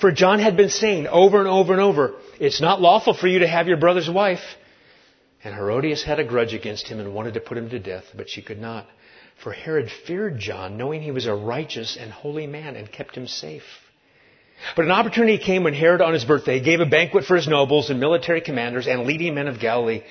[0.00, 3.38] For John had been saying over and over and over, it's not lawful for you
[3.38, 4.42] to have your brother's wife.
[5.46, 8.28] And Herodias had a grudge against him and wanted to put him to death, but
[8.28, 8.84] she could not.
[9.36, 13.28] For Herod feared John, knowing he was a righteous and holy man, and kept him
[13.28, 13.62] safe.
[14.74, 17.90] But an opportunity came when Herod on his birthday gave a banquet for his nobles
[17.90, 20.02] and military commanders and leading men of Galilee.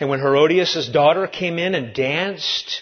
[0.00, 2.80] And when Herodias' daughter came in and danced,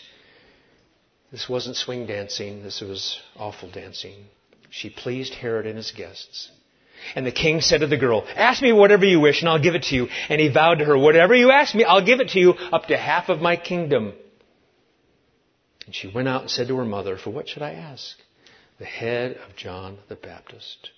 [1.33, 4.27] this wasn't swing dancing, this was awful dancing.
[4.71, 6.53] She pleased Herod and his guests.
[7.15, 9.75] And the king said to the girl, Ask me whatever you wish and I'll give
[9.75, 10.09] it to you.
[10.29, 12.87] And he vowed to her, Whatever you ask me, I'll give it to you up
[12.87, 14.13] to half of my kingdom.
[15.87, 18.17] And she went out and said to her mother, For what should I ask?
[18.79, 20.91] The head of John the Baptist.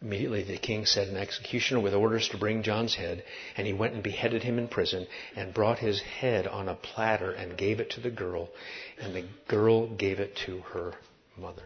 [0.00, 3.24] Immediately the king set an executioner with orders to bring John's head,
[3.56, 7.32] and he went and beheaded him in prison, and brought his head on a platter
[7.32, 8.48] and gave it to the girl,
[9.00, 10.94] and the girl gave it to her
[11.36, 11.64] mother.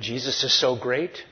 [0.00, 1.22] Jesus is so great.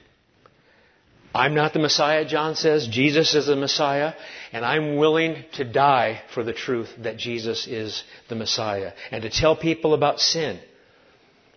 [1.34, 2.88] I'm not the Messiah, John says.
[2.88, 4.14] Jesus is the Messiah,
[4.52, 9.30] and I'm willing to die for the truth that Jesus is the Messiah and to
[9.30, 10.58] tell people about sin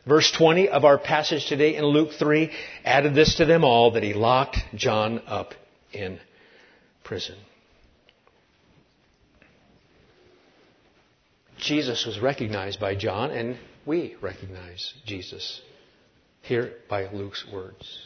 [0.10, 2.52] Verse 20 of our passage today in Luke 3
[2.84, 5.54] added this to them all that he locked John up
[5.94, 6.20] in
[7.04, 7.36] prison.
[11.58, 15.62] Jesus was recognized by John, and we recognize Jesus
[16.42, 18.00] here by Luke's words.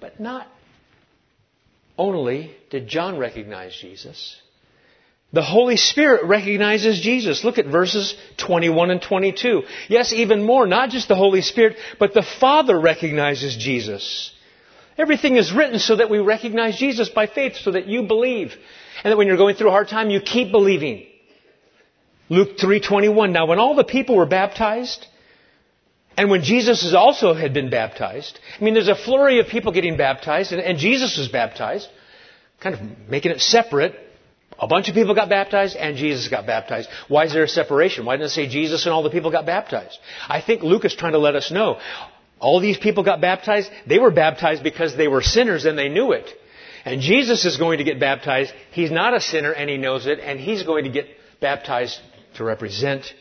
[0.00, 0.46] But not
[1.96, 4.40] only did John recognize Jesus,
[5.32, 7.42] the Holy Spirit recognizes Jesus.
[7.42, 9.62] Look at verses 21 and 22.
[9.88, 14.30] Yes, even more, not just the Holy Spirit, but the Father recognizes Jesus.
[14.96, 18.54] Everything is written so that we recognize Jesus by faith, so that you believe.
[19.02, 21.06] And that when you're going through a hard time, you keep believing.
[22.28, 23.32] Luke 3:21.
[23.32, 25.04] Now when all the people were baptized,
[26.16, 29.96] and when Jesus also had been baptized, I mean there's a flurry of people getting
[29.96, 31.88] baptized, and, and Jesus was baptized,
[32.60, 33.94] kind of making it separate
[34.58, 36.88] A bunch of people got baptized and Jesus got baptized.
[37.08, 38.06] Why is there a separation?
[38.06, 39.98] Why didn't it say Jesus and all the people got baptized?
[40.28, 41.80] I think Luke is trying to let us know.
[42.38, 43.70] All these people got baptized.
[43.86, 46.30] They were baptized because they were sinners and they knew it.
[46.84, 48.52] And Jesus is going to get baptized.
[48.70, 50.20] He's not a sinner and he knows it.
[50.20, 51.06] And he's going to get
[51.40, 51.98] baptized
[52.36, 53.12] to represent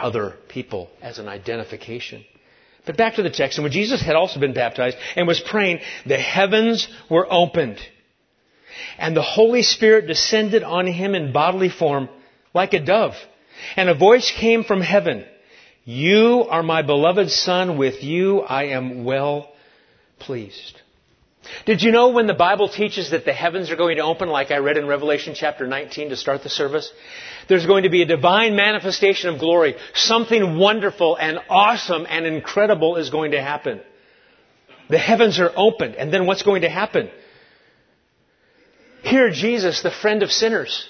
[0.00, 2.24] other people as an identification.
[2.84, 3.58] But back to the text.
[3.58, 7.78] And when Jesus had also been baptized and was praying, the heavens were opened.
[8.98, 12.08] And the Holy Spirit descended on him in bodily form
[12.54, 13.14] like a dove.
[13.74, 15.24] And a voice came from heaven.
[15.84, 17.78] You are my beloved son.
[17.78, 19.52] With you I am well
[20.18, 20.80] pleased.
[21.64, 24.50] Did you know when the Bible teaches that the heavens are going to open, like
[24.50, 26.92] I read in Revelation chapter 19 to start the service?
[27.48, 29.76] There's going to be a divine manifestation of glory.
[29.94, 33.80] Something wonderful and awesome and incredible is going to happen.
[34.88, 37.10] The heavens are opened, and then what's going to happen?
[39.02, 40.88] Here, Jesus, the friend of sinners,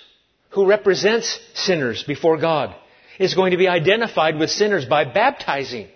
[0.51, 2.75] who represents sinners before God,
[3.19, 5.88] is going to be identified with sinners by baptizing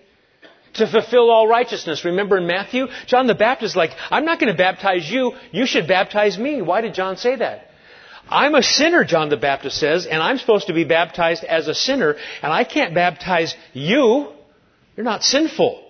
[0.73, 2.05] to fulfill all righteousness.
[2.05, 5.65] Remember in Matthew, John the Baptist is like, I'm not going to baptize you, you
[5.65, 6.61] should baptize me.
[6.61, 7.70] Why did John say that?
[8.29, 11.75] I'm a sinner, John the Baptist says, and I'm supposed to be baptized as a
[11.75, 14.29] sinner, and I can't baptize you.
[14.95, 15.83] You're not sinful.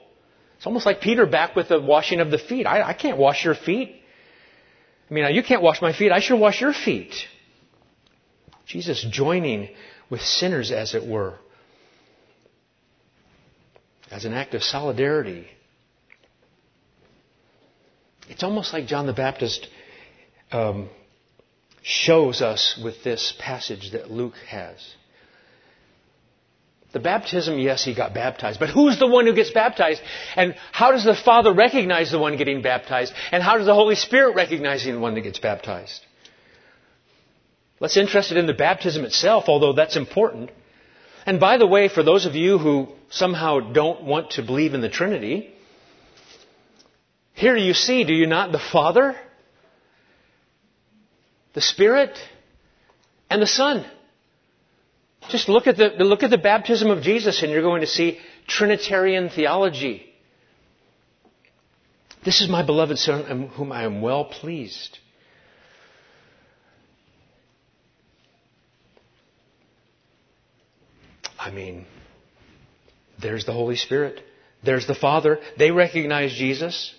[0.58, 2.66] It's almost like Peter back with the washing of the feet.
[2.66, 3.96] I, I can't wash your feet.
[5.10, 6.12] I mean, you can't wash my feet.
[6.12, 7.14] I should wash your feet.
[8.66, 9.70] Jesus joining
[10.10, 11.38] with sinners, as it were
[14.12, 15.48] as an act of solidarity.
[18.30, 19.68] It's almost like John the Baptist
[20.52, 20.90] um,
[21.82, 24.78] shows us with this passage that Luke has.
[26.94, 30.02] The baptism, yes, he got baptized, but who's the one who gets baptized?
[30.36, 33.14] And how does the Father recognize the one getting baptized?
[33.32, 36.06] And how does the Holy Spirit recognize the one that gets baptized?
[37.80, 40.52] Let's interested in the baptism itself, although that's important.
[41.26, 44.82] And by the way, for those of you who somehow don't want to believe in
[44.82, 45.54] the Trinity,
[47.34, 49.16] here you see, do you not, the Father,
[51.54, 52.18] the Spirit,
[53.30, 53.86] and the Son.
[55.30, 58.20] Just look at the, look at the baptism of Jesus and you're going to see
[58.48, 60.06] Trinitarian theology.
[62.24, 65.00] This is my beloved Son, whom I am well pleased.
[71.40, 71.86] I mean,
[73.20, 74.22] there's the Holy Spirit.
[74.64, 75.40] There's the Father.
[75.58, 76.94] They recognize Jesus.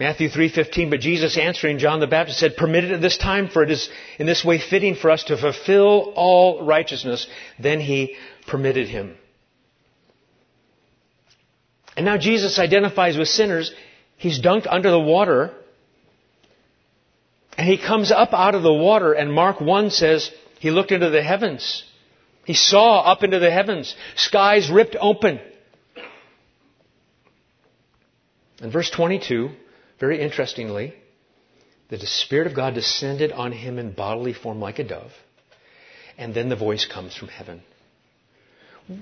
[0.00, 3.62] Matthew 3:15 but Jesus answering John the Baptist said permit it at this time for
[3.62, 7.26] it is in this way fitting for us to fulfill all righteousness.
[7.58, 9.14] Then he permitted him.
[11.98, 13.72] And now Jesus identifies with sinners.
[14.16, 15.52] He's dunked under the water
[17.58, 21.10] and he comes up out of the water and Mark 1 says he looked into
[21.10, 21.84] the heavens.
[22.46, 25.40] He saw up into the heavens, skies ripped open.
[28.62, 29.50] In verse 22,
[30.00, 30.94] very interestingly,
[31.90, 35.12] that the Spirit of God descended on him in bodily form like a dove,
[36.18, 37.62] and then the voice comes from heaven.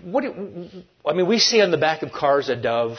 [0.02, 0.68] What do,
[1.06, 2.98] I mean, we see on the back of cars a dove.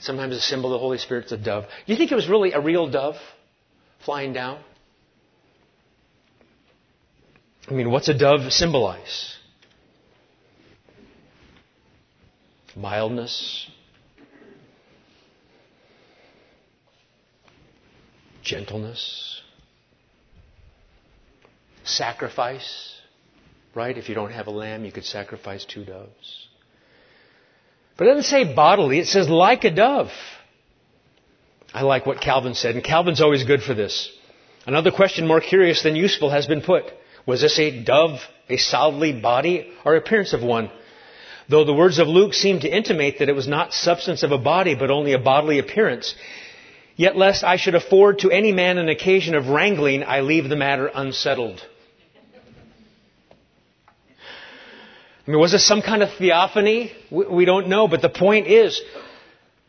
[0.00, 1.64] Sometimes a symbol of the Holy Spirit's a dove.
[1.86, 3.14] Do you think it was really a real dove
[4.04, 4.58] flying down?
[7.68, 9.36] I mean, what's a dove symbolize?
[12.76, 13.70] mildness,
[18.44, 19.40] gentleness,
[21.84, 22.92] sacrifice.
[23.74, 23.98] Right?
[23.98, 26.48] If you don't have a lamb, you could sacrifice two doves.
[27.96, 30.10] But it doesn't say bodily, it says like a dove.
[31.72, 34.10] I like what Calvin said, and Calvin's always good for this.
[34.64, 36.84] Another question more curious than useful has been put.
[37.26, 40.70] Was this a dove, a solidly body, or appearance of one?
[41.48, 44.38] Though the words of Luke seem to intimate that it was not substance of a
[44.38, 46.14] body, but only a bodily appearance.
[46.96, 50.56] Yet lest I should afford to any man an occasion of wrangling, I leave the
[50.56, 51.64] matter unsettled.
[55.26, 56.92] I mean, was this some kind of theophany?
[57.10, 58.80] We don't know, but the point is,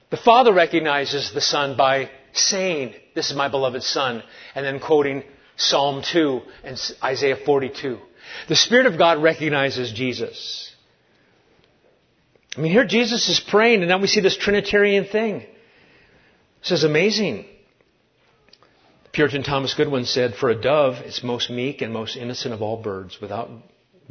[0.10, 4.22] the Father recognizes the Son by saying, This is my beloved Son,
[4.54, 5.24] and then quoting
[5.56, 7.98] Psalm 2 and Isaiah 42.
[8.50, 10.74] The Spirit of God recognizes Jesus.
[12.58, 15.46] I mean, here Jesus is praying, and now we see this Trinitarian thing.
[16.66, 17.46] This is amazing.
[19.12, 22.82] Puritan Thomas Goodwin said, For a dove, it's most meek and most innocent of all
[22.82, 23.52] birds, without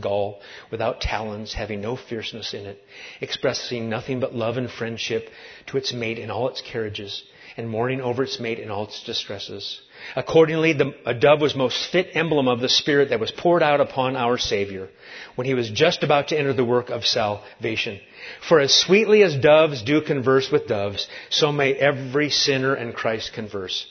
[0.00, 0.40] gall,
[0.70, 2.80] without talons, having no fierceness in it,
[3.20, 5.30] expressing nothing but love and friendship
[5.66, 7.24] to its mate in all its carriages,
[7.56, 9.80] and mourning over its mate in all its distresses.
[10.16, 13.80] Accordingly, the, a dove was most fit emblem of the Spirit that was poured out
[13.80, 14.88] upon our Savior
[15.36, 18.00] when he was just about to enter the work of salvation.
[18.48, 23.32] For as sweetly as doves do converse with doves, so may every sinner and Christ
[23.34, 23.86] converse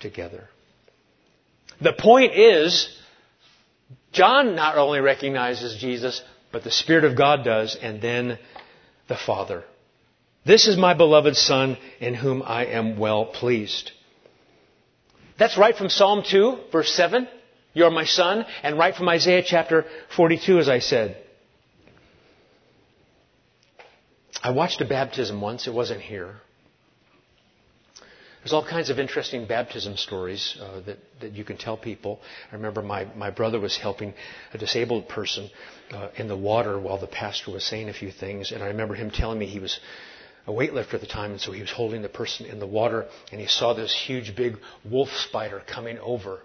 [0.00, 0.48] together.
[1.80, 2.96] The point is,
[4.12, 8.38] John not only recognizes Jesus, but the Spirit of God does, and then
[9.08, 9.64] the Father.
[10.44, 13.92] This is my beloved Son in whom I am well pleased.
[15.38, 17.28] That's right from Psalm 2, verse 7.
[17.74, 18.44] You're my son.
[18.62, 19.86] And right from Isaiah chapter
[20.16, 21.16] 42, as I said.
[24.42, 25.66] I watched a baptism once.
[25.66, 26.36] It wasn't here.
[28.42, 32.18] There's all kinds of interesting baptism stories uh, that, that you can tell people.
[32.50, 34.14] I remember my, my brother was helping
[34.52, 35.48] a disabled person
[35.92, 38.96] uh, in the water while the pastor was saying a few things, and I remember
[38.96, 39.78] him telling me he was
[40.46, 43.06] a weightlifter at the time, and so he was holding the person in the water,
[43.30, 44.56] and he saw this huge big
[44.88, 46.40] wolf spider coming over,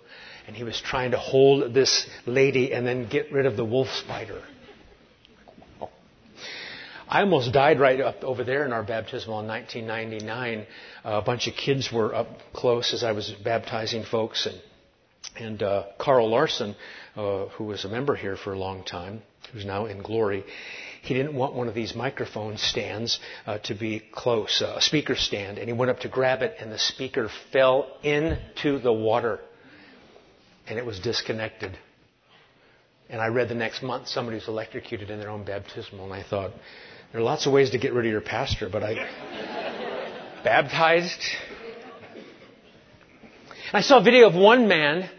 [0.45, 3.89] and he was trying to hold this lady and then get rid of the wolf
[3.89, 4.41] spider.
[7.09, 10.67] I almost died right up over there in our baptismal in 1999.
[11.05, 14.61] Uh, a bunch of kids were up close as I was baptizing folks, and
[15.35, 16.75] and uh, Carl Larson,
[17.15, 19.21] uh, who was a member here for a long time,
[19.51, 20.43] who's now in glory,
[21.01, 25.15] he didn't want one of these microphone stands uh, to be close, uh, a speaker
[25.15, 29.39] stand, and he went up to grab it, and the speaker fell into the water,
[30.67, 31.77] and it was disconnected.
[33.09, 36.23] And I read the next month somebody was electrocuted in their own baptismal, and I
[36.23, 36.51] thought,
[37.11, 38.95] there are lots of ways to get rid of your pastor, but I
[40.43, 41.21] baptized.
[43.71, 45.09] I saw a video of one man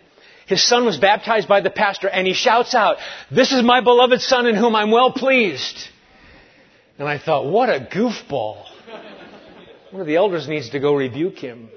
[0.48, 2.96] his son was baptized by the pastor and he shouts out,
[3.30, 5.88] This is my beloved son in whom I'm well pleased.
[6.98, 8.64] And I thought, what a goofball.
[9.90, 11.70] One of the elders needs to go rebuke him.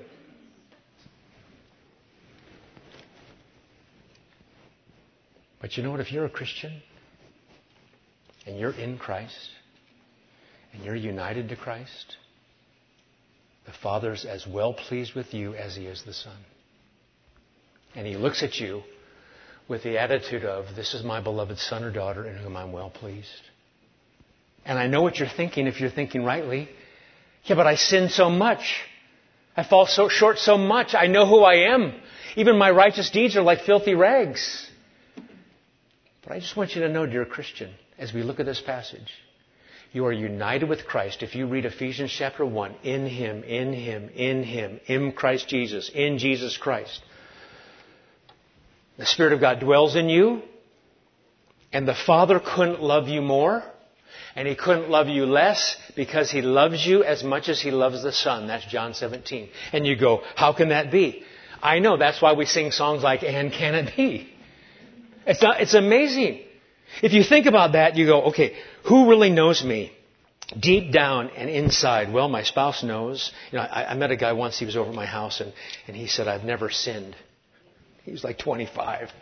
[5.61, 5.99] But you know what?
[5.99, 6.81] If you're a Christian
[8.47, 9.49] and you're in Christ
[10.73, 12.17] and you're united to Christ,
[13.65, 16.37] the Father's as well pleased with you as he is the Son.
[17.95, 18.83] And he looks at you
[19.67, 22.89] with the attitude of, This is my beloved son or daughter in whom I'm well
[22.89, 23.27] pleased.
[24.65, 26.69] And I know what you're thinking if you're thinking rightly.
[27.45, 28.81] Yeah, but I sin so much.
[29.57, 30.93] I fall so short so much.
[30.93, 31.93] I know who I am.
[32.35, 34.69] Even my righteous deeds are like filthy rags.
[36.23, 39.11] But I just want you to know, dear Christian, as we look at this passage,
[39.91, 41.23] you are united with Christ.
[41.23, 45.91] If you read Ephesians chapter 1, in Him, in Him, in Him, in Christ Jesus,
[45.93, 47.01] in Jesus Christ.
[48.97, 50.41] The Spirit of God dwells in you,
[51.73, 53.63] and the Father couldn't love you more,
[54.35, 58.03] and He couldn't love you less because He loves you as much as He loves
[58.03, 58.47] the Son.
[58.47, 59.49] That's John 17.
[59.71, 61.23] And you go, how can that be?
[61.61, 64.29] I know, that's why we sing songs like, and can it be?
[65.25, 66.41] It's, not, it's amazing.
[67.01, 68.55] If you think about that, you go, okay,
[68.87, 69.91] who really knows me?
[70.59, 73.31] Deep down and inside, well, my spouse knows.
[73.51, 75.53] You know, I, I met a guy once, he was over at my house, and,
[75.87, 77.15] and he said, I've never sinned.
[78.03, 79.09] He was like 25.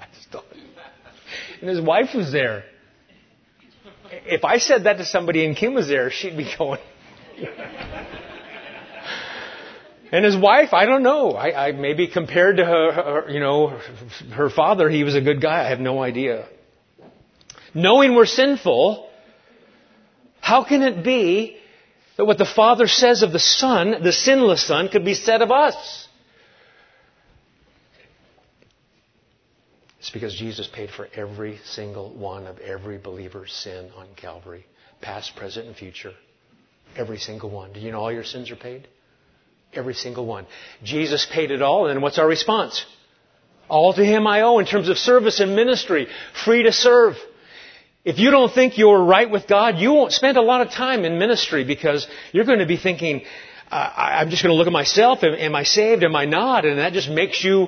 [1.61, 2.63] And his wife was there.
[4.25, 6.79] If I said that to somebody and Kim was there, she'd be going.
[10.11, 11.33] and his wife, I don't know.
[11.33, 13.79] I, I maybe compared to her, her, you know,
[14.31, 15.63] her father, he was a good guy.
[15.63, 16.47] I have no idea.
[17.75, 19.07] Knowing we're sinful,
[20.41, 21.57] how can it be
[22.17, 25.51] that what the Father says of the Son, the sinless Son, could be said of
[25.51, 26.07] us?
[29.99, 34.65] It's because Jesus paid for every single one of every believer's sin on Calvary,
[35.01, 36.13] past, present, and future.
[36.95, 37.73] Every single one.
[37.73, 38.87] Do you know all your sins are paid?
[39.73, 40.47] Every single one.
[40.83, 42.85] Jesus paid it all, and what's our response?
[43.67, 46.07] All to Him I owe in terms of service and ministry,
[46.45, 47.15] free to serve.
[48.05, 51.03] If you don't think you're right with God, you won't spend a lot of time
[51.03, 53.23] in ministry because you're going to be thinking,
[53.69, 55.19] I'm just going to look at myself.
[55.23, 56.03] Am I saved?
[56.03, 56.65] Am I not?
[56.65, 57.67] And that just makes you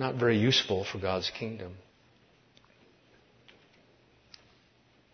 [0.00, 1.74] not very useful for God's kingdom.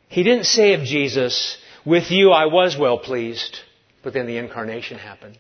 [0.09, 3.59] He didn't say of Jesus, with you I was well pleased,
[4.05, 5.39] but then the incarnation happened.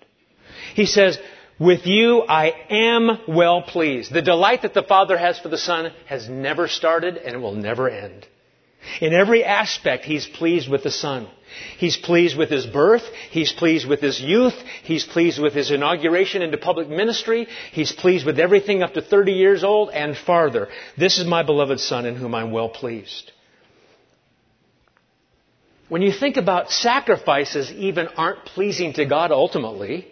[0.74, 1.16] He says,
[1.60, 4.12] with you I am well pleased.
[4.12, 7.54] The delight that the Father has for the Son has never started and it will
[7.54, 8.26] never end.
[9.00, 11.28] In every aspect, He's pleased with the Son.
[11.78, 13.04] He's pleased with his birth.
[13.30, 14.54] He's pleased with his youth.
[14.82, 17.46] He's pleased with his inauguration into public ministry.
[17.72, 20.68] He's pleased with everything up to 30 years old and farther.
[20.98, 23.32] This is my beloved Son in whom I'm well pleased.
[25.88, 30.08] When you think about sacrifices even aren't pleasing to God ultimately,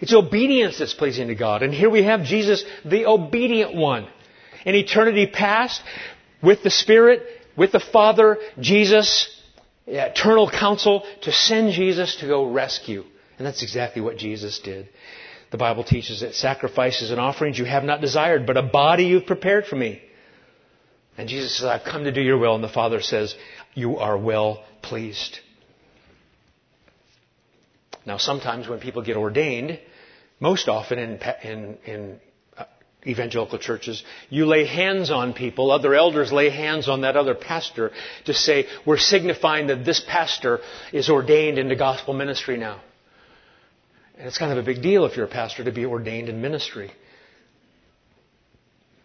[0.00, 1.62] It's obedience that's pleasing to God.
[1.62, 4.06] And here we have Jesus, the obedient one.
[4.64, 5.82] In eternity past,
[6.42, 7.22] with the Spirit,
[7.58, 9.28] with the Father, Jesus,
[9.86, 13.04] eternal counsel to send Jesus to go rescue.
[13.36, 14.88] And that's exactly what Jesus did.
[15.50, 19.26] The Bible teaches that sacrifices and offerings you have not desired, but a body you've
[19.26, 20.00] prepared for me.
[21.16, 22.54] And Jesus says, I've come to do your will.
[22.54, 23.34] And the Father says,
[23.74, 25.40] You are well pleased.
[28.06, 29.80] Now, sometimes when people get ordained,
[30.38, 32.20] most often in, in, in
[33.08, 37.90] evangelical churches, you lay hands on people, other elders lay hands on that other pastor
[38.26, 40.60] to say, we're signifying that this pastor
[40.92, 42.80] is ordained into gospel ministry now.
[44.18, 46.42] And it's kind of a big deal if you're a pastor to be ordained in
[46.42, 46.92] ministry.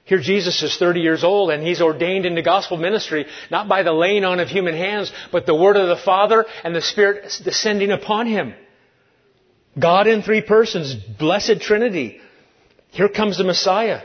[0.05, 3.93] Here Jesus is 30 years old and he's ordained into gospel ministry, not by the
[3.93, 7.91] laying on of human hands, but the word of the Father and the Spirit descending
[7.91, 8.53] upon him.
[9.79, 12.19] God in three persons, blessed Trinity.
[12.93, 14.01] Here comes the Messiah.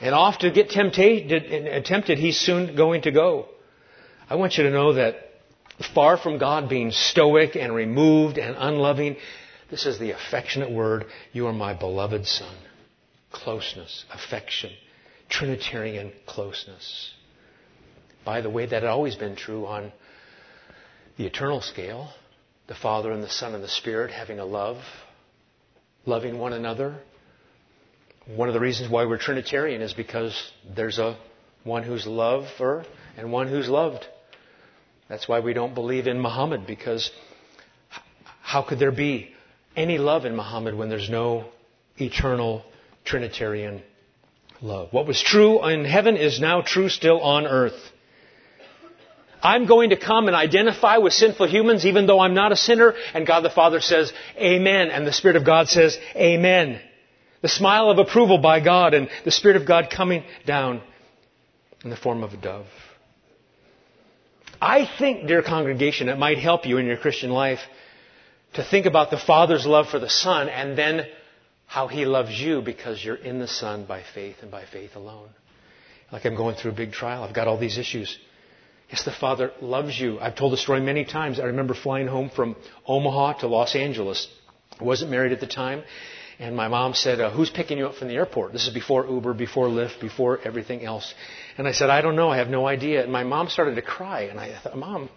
[0.00, 3.48] And off to get tempted, tempted, he's soon going to go.
[4.28, 5.16] I want you to know that
[5.94, 9.16] far from God being stoic and removed and unloving,
[9.70, 12.54] this is the affectionate word, you are my beloved son.
[13.30, 14.70] Closeness, affection,
[15.28, 17.12] Trinitarian closeness.
[18.24, 19.92] By the way, that had always been true on
[21.18, 22.08] the eternal scale
[22.68, 24.78] the Father and the Son and the Spirit having a love,
[26.06, 26.98] loving one another.
[28.26, 31.16] One of the reasons why we're Trinitarian is because there's a
[31.64, 32.84] one who's lover
[33.16, 34.06] and one who's loved.
[35.08, 37.10] That's why we don't believe in Muhammad because
[38.40, 39.30] how could there be
[39.76, 41.46] any love in Muhammad when there's no
[41.96, 42.64] eternal
[43.04, 43.82] Trinitarian
[44.60, 44.88] love?
[44.92, 47.91] What was true in heaven is now true still on earth.
[49.42, 52.94] I'm going to come and identify with sinful humans even though I'm not a sinner.
[53.12, 54.90] And God the Father says, Amen.
[54.90, 56.80] And the Spirit of God says, Amen.
[57.42, 60.80] The smile of approval by God and the Spirit of God coming down
[61.82, 62.66] in the form of a dove.
[64.60, 67.58] I think, dear congregation, it might help you in your Christian life
[68.54, 71.06] to think about the Father's love for the Son and then
[71.66, 75.30] how He loves you because you're in the Son by faith and by faith alone.
[76.12, 77.24] Like I'm going through a big trial.
[77.24, 78.16] I've got all these issues.
[78.92, 80.20] Yes, the Father loves you.
[80.20, 81.40] I've told the story many times.
[81.40, 84.28] I remember flying home from Omaha to Los Angeles.
[84.78, 85.82] I wasn't married at the time.
[86.38, 88.52] And my mom said, uh, Who's picking you up from the airport?
[88.52, 91.14] This is before Uber, before Lyft, before everything else.
[91.56, 92.28] And I said, I don't know.
[92.28, 93.02] I have no idea.
[93.02, 94.22] And my mom started to cry.
[94.24, 95.08] And I thought, Mom,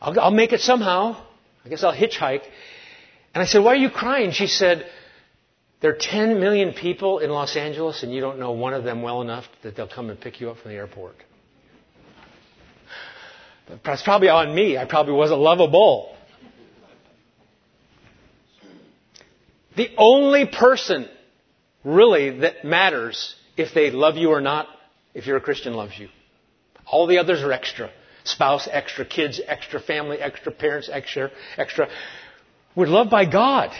[0.00, 1.16] I'll, I'll make it somehow.
[1.64, 2.42] I guess I'll hitchhike.
[3.34, 4.30] And I said, Why are you crying?
[4.30, 4.86] She said,
[5.80, 9.02] There are 10 million people in Los Angeles, and you don't know one of them
[9.02, 11.16] well enough that they'll come and pick you up from the airport.
[13.84, 14.76] That's probably on me.
[14.76, 16.14] I probably wasn't lovable.
[19.76, 21.08] The only person
[21.82, 24.68] really that matters if they love you or not,
[25.14, 26.08] if you're a Christian, loves you.
[26.86, 27.90] All the others are extra.
[28.24, 31.88] Spouse extra, kids extra, family extra, parents extra, extra.
[32.74, 33.70] We're loved by God.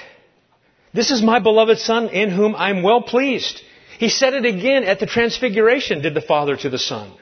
[0.92, 3.60] This is my beloved Son in whom I'm well pleased.
[3.98, 7.12] He said it again at the Transfiguration, did the Father to the Son.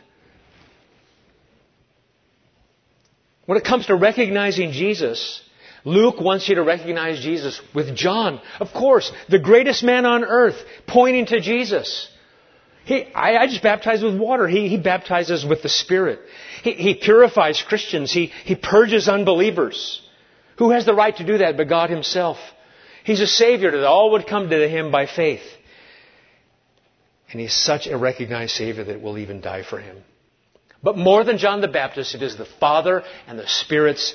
[3.47, 5.41] When it comes to recognizing Jesus,
[5.85, 8.41] Luke wants you to recognize Jesus with John.
[8.61, 12.09] Of course, the greatest man on earth, pointing to Jesus.
[12.85, 14.47] He, I, I just baptize with water.
[14.47, 16.21] He, he baptizes with the Spirit.
[16.63, 18.13] He, he purifies Christians.
[18.13, 20.01] He, he purges unbelievers.
[20.59, 22.39] Who has the right to do that but God Himself?
[23.05, 25.43] He's a Savior that all would come to Him by faith.
[27.31, 29.97] And He's such a recognized Savior that we'll even die for Him.
[30.83, 34.15] But more than John the Baptist, it is the Father and the Spirit's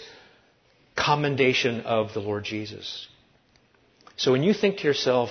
[0.96, 3.08] commendation of the Lord Jesus.
[4.18, 5.30] So when you think to yourself,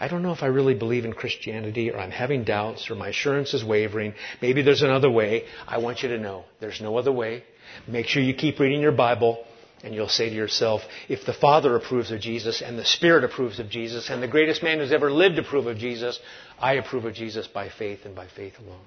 [0.00, 3.08] I don't know if I really believe in Christianity, or I'm having doubts, or my
[3.08, 7.10] assurance is wavering, maybe there's another way, I want you to know there's no other
[7.10, 7.42] way.
[7.88, 9.44] Make sure you keep reading your Bible,
[9.82, 13.58] and you'll say to yourself, if the Father approves of Jesus, and the Spirit approves
[13.58, 16.20] of Jesus, and the greatest man who's ever lived approve of Jesus,
[16.60, 18.84] I approve of Jesus by faith and by faith alone.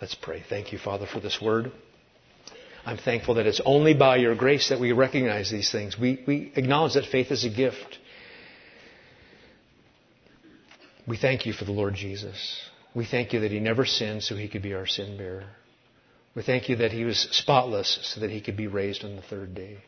[0.00, 0.42] Let's pray.
[0.48, 1.70] Thank you, Father, for this word.
[2.86, 5.98] I'm thankful that it's only by your grace that we recognize these things.
[5.98, 7.98] We, we acknowledge that faith is a gift.
[11.06, 12.58] We thank you for the Lord Jesus.
[12.94, 15.44] We thank you that he never sinned so he could be our sin bearer.
[16.34, 19.22] We thank you that he was spotless so that he could be raised on the
[19.22, 19.78] third day.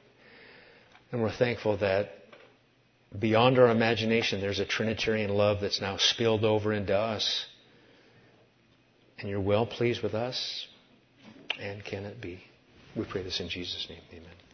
[1.11, 2.11] And we're thankful that
[3.19, 7.47] beyond our imagination, there's a Trinitarian love that's now spilled over into us
[9.23, 10.67] and you're well pleased with us?
[11.61, 12.43] And can it be?
[12.97, 14.03] We pray this in Jesus' name.
[14.13, 14.52] Amen.